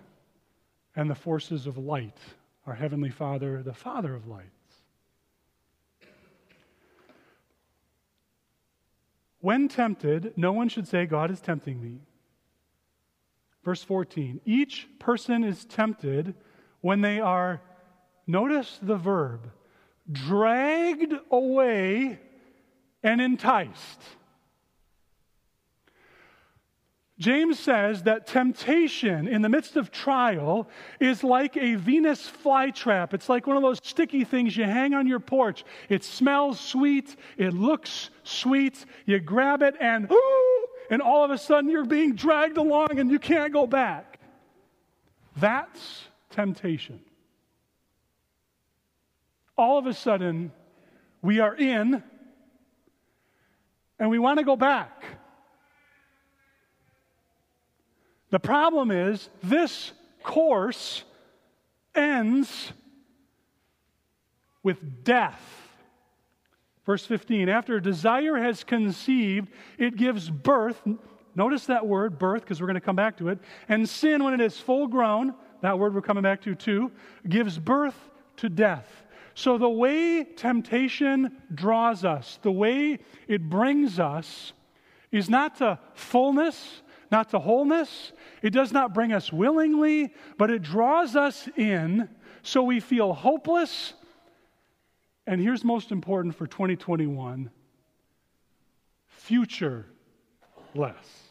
and 0.95 1.09
the 1.09 1.15
forces 1.15 1.67
of 1.67 1.77
light, 1.77 2.17
our 2.65 2.73
Heavenly 2.73 3.09
Father, 3.11 3.61
the 3.61 3.73
Father 3.73 4.15
of 4.15 4.27
light. 4.27 4.54
When 9.45 9.67
tempted, 9.67 10.33
no 10.37 10.53
one 10.53 10.69
should 10.69 10.87
say, 10.87 11.05
God 11.05 11.29
is 11.29 11.39
tempting 11.39 11.79
me. 11.79 11.99
Verse 13.63 13.83
14 13.83 14.41
each 14.43 14.87
person 14.97 15.43
is 15.43 15.65
tempted 15.65 16.33
when 16.81 17.01
they 17.01 17.19
are, 17.19 17.61
notice 18.25 18.79
the 18.81 18.95
verb, 18.95 19.51
dragged 20.11 21.13
away 21.29 22.19
and 23.03 23.21
enticed. 23.21 24.01
James 27.17 27.57
says 27.57 28.03
that 28.03 28.27
temptation 28.27 29.27
in 29.27 29.41
the 29.41 29.47
midst 29.47 29.77
of 29.77 29.89
trial 29.89 30.67
is 30.99 31.23
like 31.23 31.55
a 31.55 31.75
Venus 31.75 32.29
flytrap. 32.29 33.13
It's 33.13 33.29
like 33.29 33.47
one 33.47 33.55
of 33.55 33.63
those 33.63 33.79
sticky 33.81 34.25
things 34.25 34.57
you 34.57 34.65
hang 34.65 34.93
on 34.93 35.07
your 35.07 35.21
porch. 35.21 35.63
It 35.87 36.03
smells 36.03 36.59
sweet, 36.59 37.15
it 37.37 37.53
looks 37.53 38.09
sweet. 38.23 38.85
You 39.05 39.19
grab 39.19 39.61
it, 39.61 39.75
and 39.79 40.11
ooh, 40.11 40.67
and 40.89 41.01
all 41.01 41.23
of 41.23 41.31
a 41.31 41.37
sudden 41.37 41.69
you're 41.69 41.85
being 41.85 42.15
dragged 42.15 42.57
along 42.57 42.99
and 42.99 43.09
you 43.09 43.19
can't 43.19 43.53
go 43.53 43.65
back. 43.65 44.19
That's 45.37 46.03
temptation. 46.31 46.99
All 49.57 49.77
of 49.77 49.85
a 49.85 49.93
sudden, 49.93 50.51
we 51.21 51.39
are 51.39 51.55
in 51.55 52.03
and 53.97 54.09
we 54.09 54.19
want 54.19 54.39
to 54.39 54.45
go 54.45 54.57
back. 54.57 55.05
The 58.35 58.39
problem 58.39 58.91
is, 58.91 59.29
this 59.41 59.93
course 60.21 61.05
ends 61.95 62.73
with 64.61 65.05
death. 65.05 65.39
Verse 66.85 67.05
15 67.05 67.47
After 67.47 67.79
desire 67.79 68.35
has 68.35 68.65
conceived, 68.65 69.47
it 69.77 69.95
gives 69.95 70.29
birth. 70.29 70.85
Notice 71.33 71.67
that 71.67 71.87
word, 71.87 72.19
birth, 72.19 72.41
because 72.41 72.59
we're 72.59 72.67
going 72.67 72.73
to 72.73 72.81
come 72.81 72.97
back 72.97 73.15
to 73.19 73.29
it. 73.29 73.39
And 73.69 73.87
sin, 73.87 74.21
when 74.21 74.33
it 74.33 74.41
is 74.41 74.59
full 74.59 74.87
grown, 74.87 75.33
that 75.61 75.79
word 75.79 75.95
we're 75.95 76.01
coming 76.01 76.23
back 76.23 76.41
to 76.41 76.55
too, 76.55 76.91
gives 77.29 77.57
birth 77.57 77.95
to 78.35 78.49
death. 78.49 79.05
So 79.33 79.57
the 79.57 79.69
way 79.69 80.25
temptation 80.25 81.37
draws 81.53 82.03
us, 82.03 82.37
the 82.41 82.51
way 82.51 82.99
it 83.29 83.49
brings 83.49 83.97
us, 83.97 84.51
is 85.09 85.29
not 85.29 85.55
to 85.59 85.79
fullness, 85.93 86.81
not 87.11 87.29
to 87.29 87.39
wholeness. 87.39 88.11
It 88.41 88.51
does 88.51 88.71
not 88.71 88.93
bring 88.93 89.13
us 89.13 89.31
willingly, 89.31 90.13
but 90.37 90.49
it 90.49 90.61
draws 90.61 91.15
us 91.15 91.47
in 91.55 92.09
so 92.43 92.63
we 92.63 92.79
feel 92.79 93.13
hopeless. 93.13 93.93
And 95.27 95.41
here's 95.41 95.63
most 95.63 95.91
important 95.91 96.35
for 96.35 96.47
2021 96.47 97.49
future 99.07 99.87
less. 100.75 101.25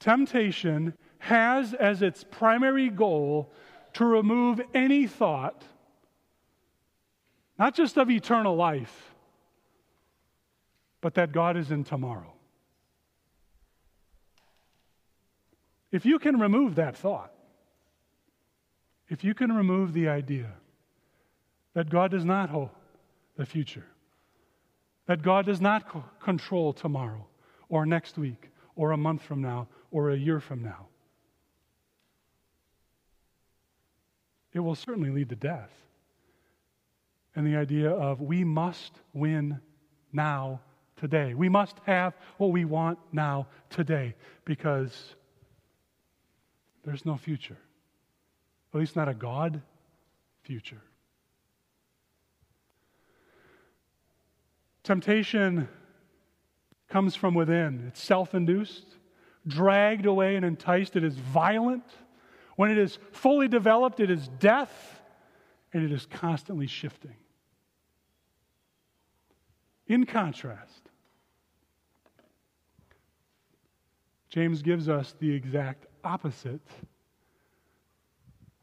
Temptation 0.00 0.94
has 1.18 1.74
as 1.74 2.02
its 2.02 2.24
primary 2.24 2.88
goal 2.88 3.52
to 3.94 4.04
remove 4.04 4.60
any 4.74 5.06
thought, 5.06 5.64
not 7.58 7.74
just 7.74 7.96
of 7.96 8.10
eternal 8.10 8.56
life, 8.56 9.14
but 11.00 11.14
that 11.14 11.32
God 11.32 11.56
is 11.56 11.70
in 11.70 11.84
tomorrow. 11.84 12.32
If 15.90 16.04
you 16.04 16.18
can 16.18 16.38
remove 16.38 16.74
that 16.74 16.96
thought, 16.96 17.32
if 19.08 19.24
you 19.24 19.34
can 19.34 19.52
remove 19.52 19.92
the 19.92 20.08
idea 20.08 20.52
that 21.74 21.88
God 21.88 22.10
does 22.10 22.24
not 22.24 22.50
hold 22.50 22.70
the 23.36 23.46
future, 23.46 23.86
that 25.06 25.22
God 25.22 25.46
does 25.46 25.60
not 25.60 25.88
co- 25.88 26.04
control 26.20 26.72
tomorrow 26.72 27.26
or 27.68 27.86
next 27.86 28.18
week 28.18 28.50
or 28.76 28.92
a 28.92 28.96
month 28.96 29.22
from 29.22 29.40
now 29.40 29.68
or 29.90 30.10
a 30.10 30.16
year 30.16 30.40
from 30.40 30.62
now, 30.62 30.88
it 34.52 34.60
will 34.60 34.74
certainly 34.74 35.10
lead 35.10 35.28
to 35.30 35.36
death. 35.36 35.70
And 37.34 37.46
the 37.46 37.56
idea 37.56 37.90
of 37.90 38.20
we 38.20 38.44
must 38.44 38.92
win 39.14 39.60
now, 40.12 40.60
today. 40.98 41.34
We 41.34 41.48
must 41.48 41.76
have 41.86 42.14
what 42.36 42.50
we 42.50 42.64
want 42.64 42.98
now, 43.12 43.46
today, 43.70 44.14
because 44.44 45.14
there's 46.84 47.06
no 47.06 47.16
future. 47.16 47.56
At 48.74 48.80
least 48.80 48.96
not 48.96 49.08
a 49.08 49.14
God 49.14 49.62
future. 50.42 50.82
Temptation 54.82 55.68
comes 56.88 57.14
from 57.14 57.34
within, 57.34 57.84
it's 57.88 58.02
self 58.02 58.34
induced, 58.34 58.86
dragged 59.46 60.06
away 60.06 60.36
and 60.36 60.44
enticed. 60.44 60.96
It 60.96 61.04
is 61.04 61.14
violent. 61.14 61.84
When 62.56 62.70
it 62.70 62.78
is 62.78 62.98
fully 63.12 63.48
developed, 63.48 64.00
it 64.00 64.10
is 64.10 64.28
death, 64.40 65.00
and 65.72 65.84
it 65.84 65.92
is 65.92 66.06
constantly 66.06 66.66
shifting. 66.66 67.14
In 69.86 70.06
contrast, 70.06 70.87
James 74.28 74.62
gives 74.62 74.88
us 74.88 75.14
the 75.20 75.30
exact 75.30 75.86
opposite. 76.04 76.60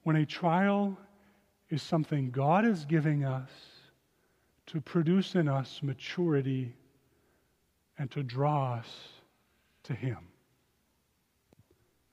When 0.03 0.17
a 0.17 0.25
trial 0.25 0.98
is 1.69 1.81
something 1.81 2.29
God 2.29 2.65
is 2.65 2.86
giving 2.86 3.25
us 3.25 3.50
to 4.67 4.81
produce 4.81 5.36
in 5.36 5.48
us 5.48 5.79
maturity 5.81 6.75
and 7.98 8.10
to 8.12 8.24
draw 8.24 8.75
us 8.75 8.88
to 9.84 9.93
Him. 9.93 10.17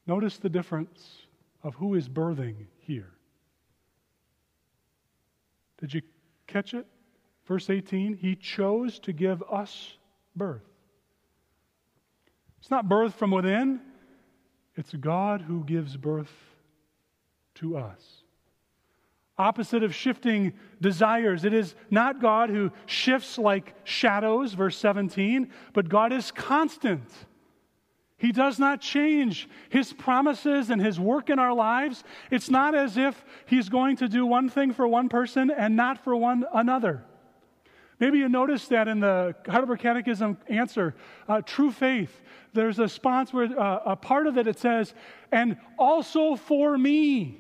Notice 0.07 0.39
the 0.39 0.49
difference 0.49 1.27
of 1.63 1.75
who 1.75 1.95
is 1.95 2.09
birthing 2.09 2.67
here. 2.81 3.13
Did 5.79 5.95
you 5.95 6.03
catch 6.47 6.75
it? 6.75 6.87
Verse 7.47 7.71
18, 7.71 8.15
He 8.15 8.37
chose 8.37 8.99
to 9.01 9.13
give 9.13 9.43
us 9.51 9.97
birth. 10.37 10.72
It's 12.63 12.71
not 12.71 12.89
birth 12.89 13.17
from 13.17 13.33
within, 13.33 13.81
it's 14.77 14.93
God 14.93 15.41
who 15.41 15.65
gives 15.65 15.97
birth 15.97 16.31
to 17.57 17.77
us. 17.77 18.23
Opposite 19.37 19.83
of 19.83 19.93
shifting 19.93 20.53
desires, 20.81 21.45
it 21.45 21.55
is 21.55 21.75
not 21.91 22.21
God 22.21 22.51
who 22.51 22.71
shifts 22.87 23.37
like 23.37 23.75
shadows, 23.83 24.53
verse 24.53 24.77
17, 24.77 25.51
but 25.73 25.89
God 25.89 26.13
is 26.13 26.31
constant. 26.31 27.03
He 28.17 28.31
does 28.31 28.61
not 28.61 28.81
change 28.81 29.49
his 29.69 29.93
promises 29.93 30.71
and 30.71 30.81
his 30.81 31.01
work 31.01 31.31
in 31.31 31.41
our 31.41 31.55
lives. 31.55 32.05
It's 32.31 32.49
not 32.49 32.77
as 32.77 32.97
if 32.97 33.25
he's 33.45 33.71
going 33.71 33.97
to 33.97 34.09
do 34.09 34.25
one 34.25 34.49
thing 34.49 34.73
for 34.73 34.87
one 34.87 35.09
person 35.09 35.51
and 35.51 35.75
not 35.75 36.05
for 36.05 36.15
one 36.15 36.45
another. 36.55 37.05
Maybe 38.03 38.19
you 38.19 38.29
noticed 38.29 38.71
that 38.71 38.89
in 38.89 38.99
the 38.99 39.33
Heidelberg 39.47 39.79
Catechism 39.79 40.37
answer, 40.49 40.97
uh, 41.29 41.41
true 41.41 41.71
faith. 41.71 42.21
There's 42.53 42.81
a 42.81 42.89
sponsor, 42.89 43.37
where 43.37 43.61
uh, 43.61 43.79
a 43.87 43.95
part 43.95 44.27
of 44.27 44.37
it 44.37 44.49
it 44.49 44.59
says, 44.59 44.93
and 45.31 45.57
also 45.79 46.35
for 46.35 46.77
me. 46.77 47.39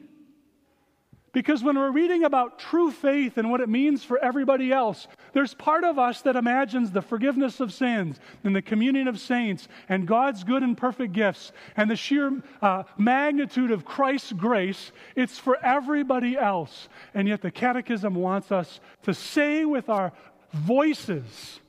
Because 1.32 1.64
when 1.64 1.76
we're 1.76 1.90
reading 1.90 2.24
about 2.24 2.58
true 2.58 2.90
faith 2.90 3.38
and 3.38 3.50
what 3.50 3.62
it 3.62 3.68
means 3.68 4.04
for 4.04 4.18
everybody 4.18 4.70
else, 4.70 5.08
there's 5.32 5.54
part 5.54 5.82
of 5.82 5.98
us 5.98 6.20
that 6.22 6.36
imagines 6.36 6.90
the 6.90 7.00
forgiveness 7.00 7.58
of 7.58 7.72
sins 7.72 8.20
and 8.44 8.54
the 8.54 8.60
communion 8.60 9.08
of 9.08 9.18
saints 9.18 9.66
and 9.88 10.06
God's 10.06 10.44
good 10.44 10.62
and 10.62 10.76
perfect 10.76 11.14
gifts 11.14 11.52
and 11.74 11.90
the 11.90 11.96
sheer 11.96 12.42
uh, 12.60 12.82
magnitude 12.98 13.70
of 13.70 13.86
Christ's 13.86 14.32
grace. 14.32 14.92
It's 15.16 15.38
for 15.38 15.56
everybody 15.64 16.36
else. 16.36 16.90
And 17.14 17.26
yet 17.26 17.40
the 17.40 17.50
Catechism 17.50 18.14
wants 18.14 18.52
us 18.52 18.78
to 19.04 19.14
say 19.14 19.64
with 19.64 19.88
our 19.88 20.12
voices, 20.52 21.60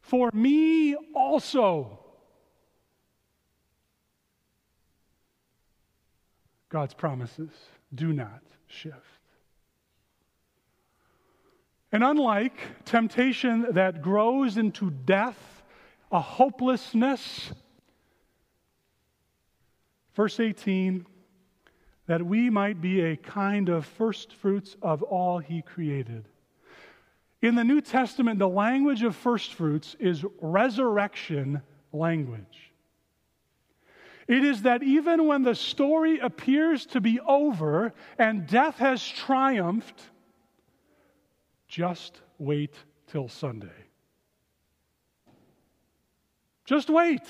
For 0.00 0.30
me 0.32 0.94
also. 1.14 1.98
God's 6.68 6.94
promises 6.94 7.50
do 7.94 8.12
not 8.12 8.42
shift. 8.66 8.96
And 11.92 12.02
unlike 12.02 12.84
temptation 12.86 13.66
that 13.72 14.00
grows 14.00 14.56
into 14.56 14.90
death, 14.90 15.62
a 16.10 16.20
hopelessness, 16.20 17.52
verse 20.14 20.40
18, 20.40 21.06
that 22.06 22.24
we 22.24 22.48
might 22.48 22.80
be 22.80 23.02
a 23.02 23.16
kind 23.16 23.68
of 23.68 23.84
first 23.84 24.32
fruits 24.32 24.76
of 24.80 25.02
all 25.02 25.38
he 25.38 25.60
created. 25.60 26.26
In 27.42 27.56
the 27.56 27.64
New 27.64 27.80
Testament, 27.80 28.38
the 28.38 28.48
language 28.48 29.02
of 29.02 29.16
first 29.16 29.54
fruits 29.54 29.96
is 29.98 30.24
resurrection 30.40 31.60
language. 31.92 32.72
It 34.28 34.44
is 34.44 34.62
that 34.62 34.84
even 34.84 35.26
when 35.26 35.42
the 35.42 35.56
story 35.56 36.20
appears 36.20 36.86
to 36.86 37.00
be 37.00 37.18
over 37.20 37.92
and 38.16 38.46
death 38.46 38.78
has 38.78 39.06
triumphed, 39.06 40.00
just 41.66 42.20
wait 42.38 42.74
till 43.08 43.28
Sunday. 43.28 43.68
Just 46.64 46.88
wait. 46.88 47.22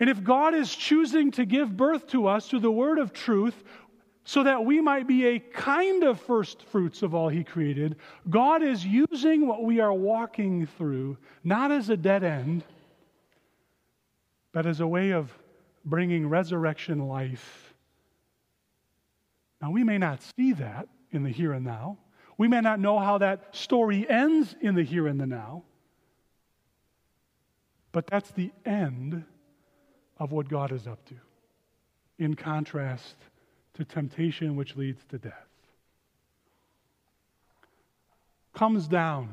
And 0.00 0.08
if 0.08 0.24
God 0.24 0.54
is 0.54 0.74
choosing 0.74 1.30
to 1.32 1.44
give 1.44 1.76
birth 1.76 2.06
to 2.08 2.26
us 2.26 2.48
through 2.48 2.60
the 2.60 2.70
word 2.70 2.98
of 2.98 3.12
truth, 3.12 3.62
so 4.26 4.42
that 4.42 4.64
we 4.64 4.80
might 4.80 5.06
be 5.06 5.24
a 5.24 5.38
kind 5.38 6.02
of 6.02 6.20
first 6.20 6.64
fruits 6.64 7.02
of 7.02 7.14
all 7.14 7.28
He 7.28 7.44
created, 7.44 7.96
God 8.28 8.62
is 8.62 8.84
using 8.84 9.46
what 9.46 9.62
we 9.62 9.80
are 9.80 9.94
walking 9.94 10.66
through 10.66 11.16
not 11.42 11.70
as 11.70 11.88
a 11.88 11.96
dead 11.96 12.24
end 12.24 12.64
but 14.56 14.64
as 14.64 14.80
a 14.80 14.86
way 14.86 15.12
of 15.12 15.30
bringing 15.84 16.26
resurrection 16.26 17.06
life. 17.08 17.74
Now, 19.60 19.70
we 19.70 19.84
may 19.84 19.98
not 19.98 20.20
see 20.34 20.54
that 20.54 20.88
in 21.10 21.24
the 21.24 21.28
here 21.28 21.52
and 21.52 21.62
now. 21.62 21.98
We 22.38 22.48
may 22.48 22.62
not 22.62 22.80
know 22.80 22.98
how 22.98 23.18
that 23.18 23.54
story 23.54 24.08
ends 24.08 24.56
in 24.62 24.74
the 24.74 24.82
here 24.82 25.08
and 25.08 25.20
the 25.20 25.26
now. 25.26 25.64
But 27.92 28.06
that's 28.06 28.30
the 28.30 28.50
end 28.64 29.24
of 30.16 30.32
what 30.32 30.48
God 30.48 30.72
is 30.72 30.86
up 30.86 31.04
to, 31.08 31.16
in 32.18 32.32
contrast 32.32 33.16
to 33.76 33.84
temptation, 33.84 34.56
which 34.56 34.76
leads 34.76 35.04
to 35.06 35.18
death. 35.18 35.46
Comes 38.52 38.88
down 38.88 39.32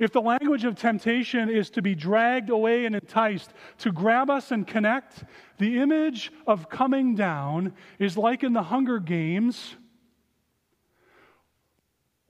if 0.00 0.12
the 0.12 0.22
language 0.22 0.64
of 0.64 0.76
temptation 0.76 1.50
is 1.50 1.68
to 1.70 1.82
be 1.82 1.94
dragged 1.94 2.48
away 2.48 2.86
and 2.86 2.94
enticed, 2.96 3.52
to 3.78 3.92
grab 3.92 4.30
us 4.30 4.50
and 4.50 4.66
connect, 4.66 5.24
the 5.58 5.78
image 5.78 6.32
of 6.46 6.70
coming 6.70 7.14
down 7.14 7.74
is 7.98 8.16
like 8.16 8.42
in 8.42 8.54
the 8.54 8.62
Hunger 8.62 8.98
Games, 8.98 9.76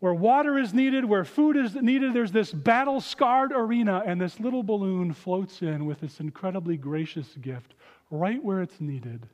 where 0.01 0.13
water 0.13 0.59
is 0.59 0.75
needed, 0.75 1.05
where 1.05 1.25
food 1.25 1.57
is 1.57 1.77
needed. 1.77 2.13
There's 2.13 2.33
this 2.33 2.51
battle 2.51 3.01
scarred 3.01 3.53
arena, 3.53 4.03
and 4.05 4.21
this 4.21 4.41
little 4.41 4.65
balloon 4.65 5.13
floats 5.13 5.63
in 5.63 5.87
with 5.87 6.01
this 6.01 6.19
incredibly 6.19 6.77
gracious 6.77 7.29
gift 7.41 7.75
right 8.11 8.43
where 8.43 8.63
it's 8.63 8.81
needed 8.81 9.29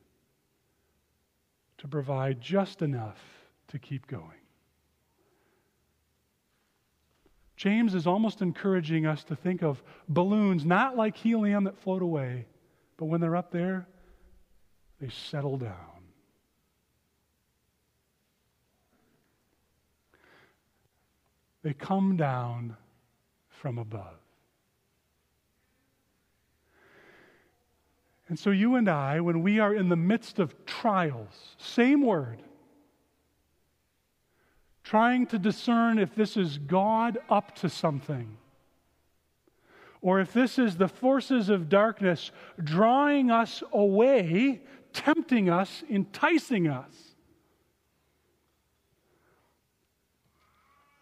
to 1.78 1.88
provide 1.88 2.40
just 2.40 2.82
enough 2.82 3.18
to 3.68 3.78
keep 3.78 4.06
going. 4.06 4.30
James 7.56 7.94
is 7.94 8.06
almost 8.06 8.42
encouraging 8.42 9.06
us 9.06 9.24
to 9.24 9.36
think 9.36 9.62
of 9.62 9.82
balloons 10.08 10.64
not 10.64 10.96
like 10.96 11.16
helium 11.16 11.64
that 11.64 11.78
float 11.78 12.02
away, 12.02 12.46
but 12.98 13.06
when 13.06 13.20
they're 13.20 13.36
up 13.36 13.50
there, 13.50 13.86
they 15.00 15.08
settle 15.08 15.56
down. 15.56 15.72
They 21.62 21.72
come 21.72 22.16
down 22.16 22.76
from 23.48 23.78
above. 23.78 24.25
And 28.28 28.38
so, 28.38 28.50
you 28.50 28.74
and 28.74 28.88
I, 28.88 29.20
when 29.20 29.42
we 29.42 29.60
are 29.60 29.72
in 29.72 29.88
the 29.88 29.96
midst 29.96 30.38
of 30.38 30.66
trials, 30.66 31.54
same 31.58 32.02
word, 32.02 32.42
trying 34.82 35.26
to 35.26 35.38
discern 35.38 35.98
if 35.98 36.14
this 36.14 36.36
is 36.36 36.58
God 36.58 37.18
up 37.30 37.54
to 37.56 37.68
something, 37.68 38.36
or 40.00 40.20
if 40.20 40.32
this 40.32 40.58
is 40.58 40.76
the 40.76 40.88
forces 40.88 41.48
of 41.48 41.68
darkness 41.68 42.30
drawing 42.62 43.30
us 43.30 43.62
away, 43.72 44.62
tempting 44.92 45.50
us, 45.50 45.84
enticing 45.90 46.68
us. 46.68 46.92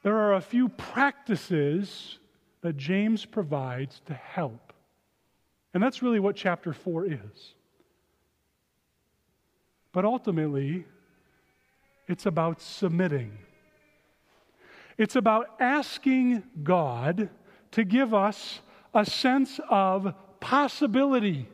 There 0.03 0.17
are 0.17 0.35
a 0.35 0.41
few 0.41 0.69
practices 0.69 2.19
that 2.61 2.77
James 2.77 3.25
provides 3.25 4.01
to 4.07 4.15
help. 4.15 4.64
And 5.75 5.83
that's 5.83 6.03
really 6.03 6.21
what 6.21 6.37
chapter 6.37 6.73
4 6.73 7.07
is. 7.07 7.55
But 9.93 10.05
ultimately, 10.05 10.85
it's 12.07 12.27
about 12.27 12.61
submitting. 12.61 13.39
It's 14.97 15.17
about 15.17 15.51
asking 15.59 16.45
God 16.63 17.29
to 17.73 17.85
give 17.85 18.15
us 18.15 18.61
a 18.95 19.05
sense 19.05 19.59
of 19.69 20.15
possibility. 20.39 21.49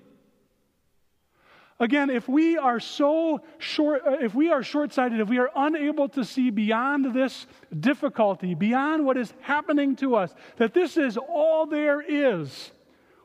Again, 1.79 2.11
if 2.11 2.29
we 2.29 2.59
are 2.59 2.79
so 2.79 3.41
short, 3.57 4.03
uh, 4.07 4.17
if 4.21 4.35
we 4.35 4.51
are 4.51 4.63
short 4.63 4.93
sighted, 4.93 5.21
if 5.21 5.31
we 5.31 5.39
are 5.39 5.51
unable 5.57 6.11
to 6.11 6.27
see 6.27 6.51
beyond 6.51 7.15
this 7.15 7.47
difficulty, 7.79 8.55
beyond 8.55 9.07
what 9.07 9.17
is 9.17 9.33
happening 9.41 9.97
to 9.97 10.15
us, 10.15 10.35
that 10.59 10.75
this 10.75 10.99
is 10.99 11.17
all 11.17 11.65
there 11.65 12.03
is, 12.03 12.73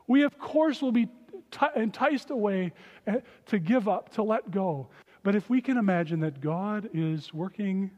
we 0.06 0.22
of 0.22 0.38
course 0.38 0.82
will 0.82 0.92
be 0.92 1.06
t- 1.50 1.66
enticed 1.76 2.30
away 2.30 2.72
uh, 3.06 3.16
to 3.46 3.58
give 3.58 3.88
up, 3.88 4.10
to 4.14 4.22
let 4.22 4.50
go. 4.50 4.88
But 5.22 5.34
if 5.34 5.50
we 5.50 5.60
can 5.60 5.76
imagine 5.76 6.20
that 6.20 6.40
God 6.40 6.88
is 6.94 7.34
working 7.34 7.90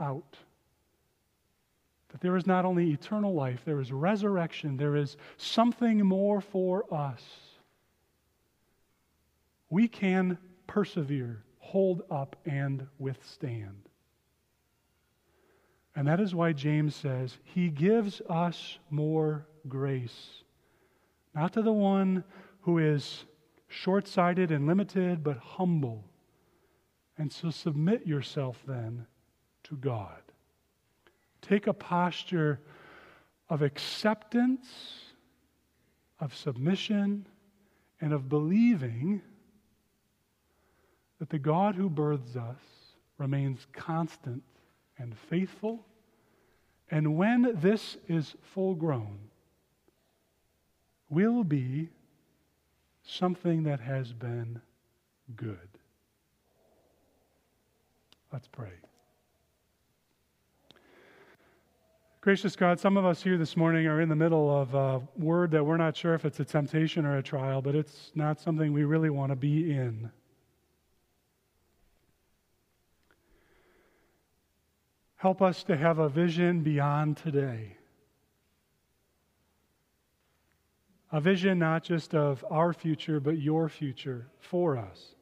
out, 0.00 0.36
that 2.10 2.20
there 2.20 2.36
is 2.36 2.46
not 2.46 2.64
only 2.64 2.92
eternal 2.92 3.34
life, 3.34 3.62
there 3.64 3.80
is 3.80 3.92
resurrection, 3.92 4.76
there 4.76 4.96
is 4.96 5.16
something 5.36 5.98
more 6.04 6.40
for 6.40 6.92
us 6.92 7.22
we 9.72 9.88
can 9.88 10.36
persevere, 10.66 11.42
hold 11.58 12.02
up, 12.10 12.36
and 12.44 12.86
withstand. 12.98 13.88
And 15.96 16.06
that 16.06 16.20
is 16.20 16.34
why 16.34 16.52
James 16.52 16.94
says, 16.94 17.38
He 17.42 17.70
gives 17.70 18.20
us 18.28 18.78
more 18.90 19.46
grace. 19.66 20.41
Not 21.34 21.52
to 21.54 21.62
the 21.62 21.72
one 21.72 22.24
who 22.60 22.78
is 22.78 23.24
short 23.68 24.06
sighted 24.06 24.50
and 24.50 24.66
limited, 24.66 25.24
but 25.24 25.38
humble. 25.38 26.04
And 27.16 27.32
so 27.32 27.50
submit 27.50 28.06
yourself 28.06 28.62
then 28.66 29.06
to 29.64 29.76
God. 29.76 30.20
Take 31.40 31.66
a 31.66 31.72
posture 31.72 32.60
of 33.48 33.62
acceptance, 33.62 34.66
of 36.20 36.34
submission, 36.34 37.26
and 38.00 38.12
of 38.12 38.28
believing 38.28 39.22
that 41.18 41.30
the 41.30 41.38
God 41.38 41.74
who 41.74 41.88
births 41.88 42.36
us 42.36 42.60
remains 43.18 43.66
constant 43.72 44.42
and 44.98 45.16
faithful. 45.16 45.86
And 46.90 47.16
when 47.16 47.52
this 47.60 47.96
is 48.08 48.34
full 48.42 48.74
grown, 48.74 49.18
will 51.12 51.44
be 51.44 51.90
something 53.04 53.64
that 53.64 53.80
has 53.80 54.12
been 54.12 54.60
good. 55.36 55.68
Let's 58.32 58.48
pray. 58.48 58.72
Gracious 62.22 62.56
God, 62.56 62.80
some 62.80 62.96
of 62.96 63.04
us 63.04 63.22
here 63.22 63.36
this 63.36 63.56
morning 63.56 63.86
are 63.88 64.00
in 64.00 64.08
the 64.08 64.16
middle 64.16 64.48
of 64.48 64.74
a 64.74 65.02
word 65.18 65.50
that 65.50 65.64
we're 65.64 65.76
not 65.76 65.96
sure 65.96 66.14
if 66.14 66.24
it's 66.24 66.40
a 66.40 66.44
temptation 66.44 67.04
or 67.04 67.18
a 67.18 67.22
trial, 67.22 67.60
but 67.60 67.74
it's 67.74 68.12
not 68.14 68.40
something 68.40 68.72
we 68.72 68.84
really 68.84 69.10
want 69.10 69.30
to 69.30 69.36
be 69.36 69.72
in. 69.72 70.10
Help 75.16 75.42
us 75.42 75.62
to 75.64 75.76
have 75.76 75.98
a 75.98 76.08
vision 76.08 76.62
beyond 76.62 77.16
today. 77.16 77.76
A 81.12 81.20
vision 81.20 81.58
not 81.58 81.84
just 81.84 82.14
of 82.14 82.42
our 82.50 82.72
future, 82.72 83.20
but 83.20 83.38
your 83.38 83.68
future 83.68 84.28
for 84.38 84.78
us. 84.78 85.14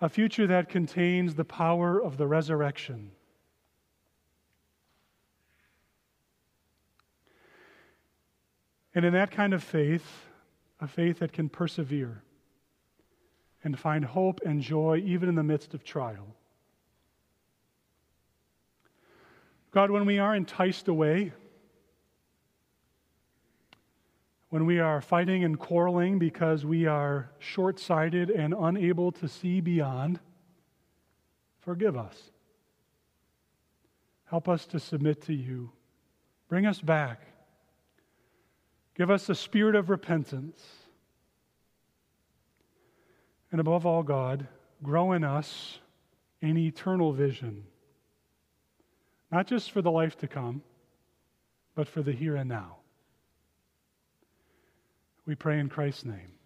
A 0.00 0.08
future 0.08 0.46
that 0.46 0.68
contains 0.68 1.34
the 1.34 1.44
power 1.44 2.00
of 2.00 2.16
the 2.16 2.26
resurrection. 2.28 3.10
And 8.94 9.04
in 9.04 9.12
that 9.12 9.32
kind 9.32 9.52
of 9.52 9.62
faith, 9.62 10.26
a 10.80 10.86
faith 10.86 11.18
that 11.18 11.32
can 11.32 11.48
persevere 11.48 12.22
and 13.64 13.76
find 13.76 14.04
hope 14.04 14.40
and 14.46 14.62
joy 14.62 15.02
even 15.04 15.28
in 15.28 15.34
the 15.34 15.42
midst 15.42 15.74
of 15.74 15.82
trial. 15.82 16.36
God, 19.72 19.90
when 19.90 20.06
we 20.06 20.20
are 20.20 20.34
enticed 20.34 20.86
away, 20.86 21.32
when 24.50 24.64
we 24.64 24.78
are 24.78 25.00
fighting 25.00 25.44
and 25.44 25.58
quarreling 25.58 26.18
because 26.18 26.64
we 26.64 26.86
are 26.86 27.30
short 27.38 27.78
sighted 27.78 28.30
and 28.30 28.54
unable 28.58 29.12
to 29.12 29.28
see 29.28 29.60
beyond, 29.60 30.20
forgive 31.60 31.96
us. 31.96 32.30
Help 34.24 34.48
us 34.48 34.66
to 34.66 34.80
submit 34.80 35.22
to 35.22 35.34
you. 35.34 35.70
Bring 36.48 36.66
us 36.66 36.80
back. 36.80 37.20
Give 38.94 39.10
us 39.10 39.28
a 39.28 39.34
spirit 39.34 39.74
of 39.74 39.90
repentance. 39.90 40.60
And 43.52 43.60
above 43.60 43.86
all, 43.86 44.02
God, 44.02 44.46
grow 44.82 45.12
in 45.12 45.24
us 45.24 45.78
an 46.42 46.56
eternal 46.56 47.12
vision 47.12 47.64
not 49.30 49.46
just 49.46 49.70
for 49.70 49.82
the 49.82 49.90
life 49.90 50.16
to 50.18 50.28
come, 50.28 50.62
but 51.74 51.88
for 51.88 52.02
the 52.02 52.12
here 52.12 52.36
and 52.36 52.48
now. 52.48 52.77
We 55.28 55.34
pray 55.34 55.58
in 55.58 55.68
Christ's 55.68 56.06
name. 56.06 56.37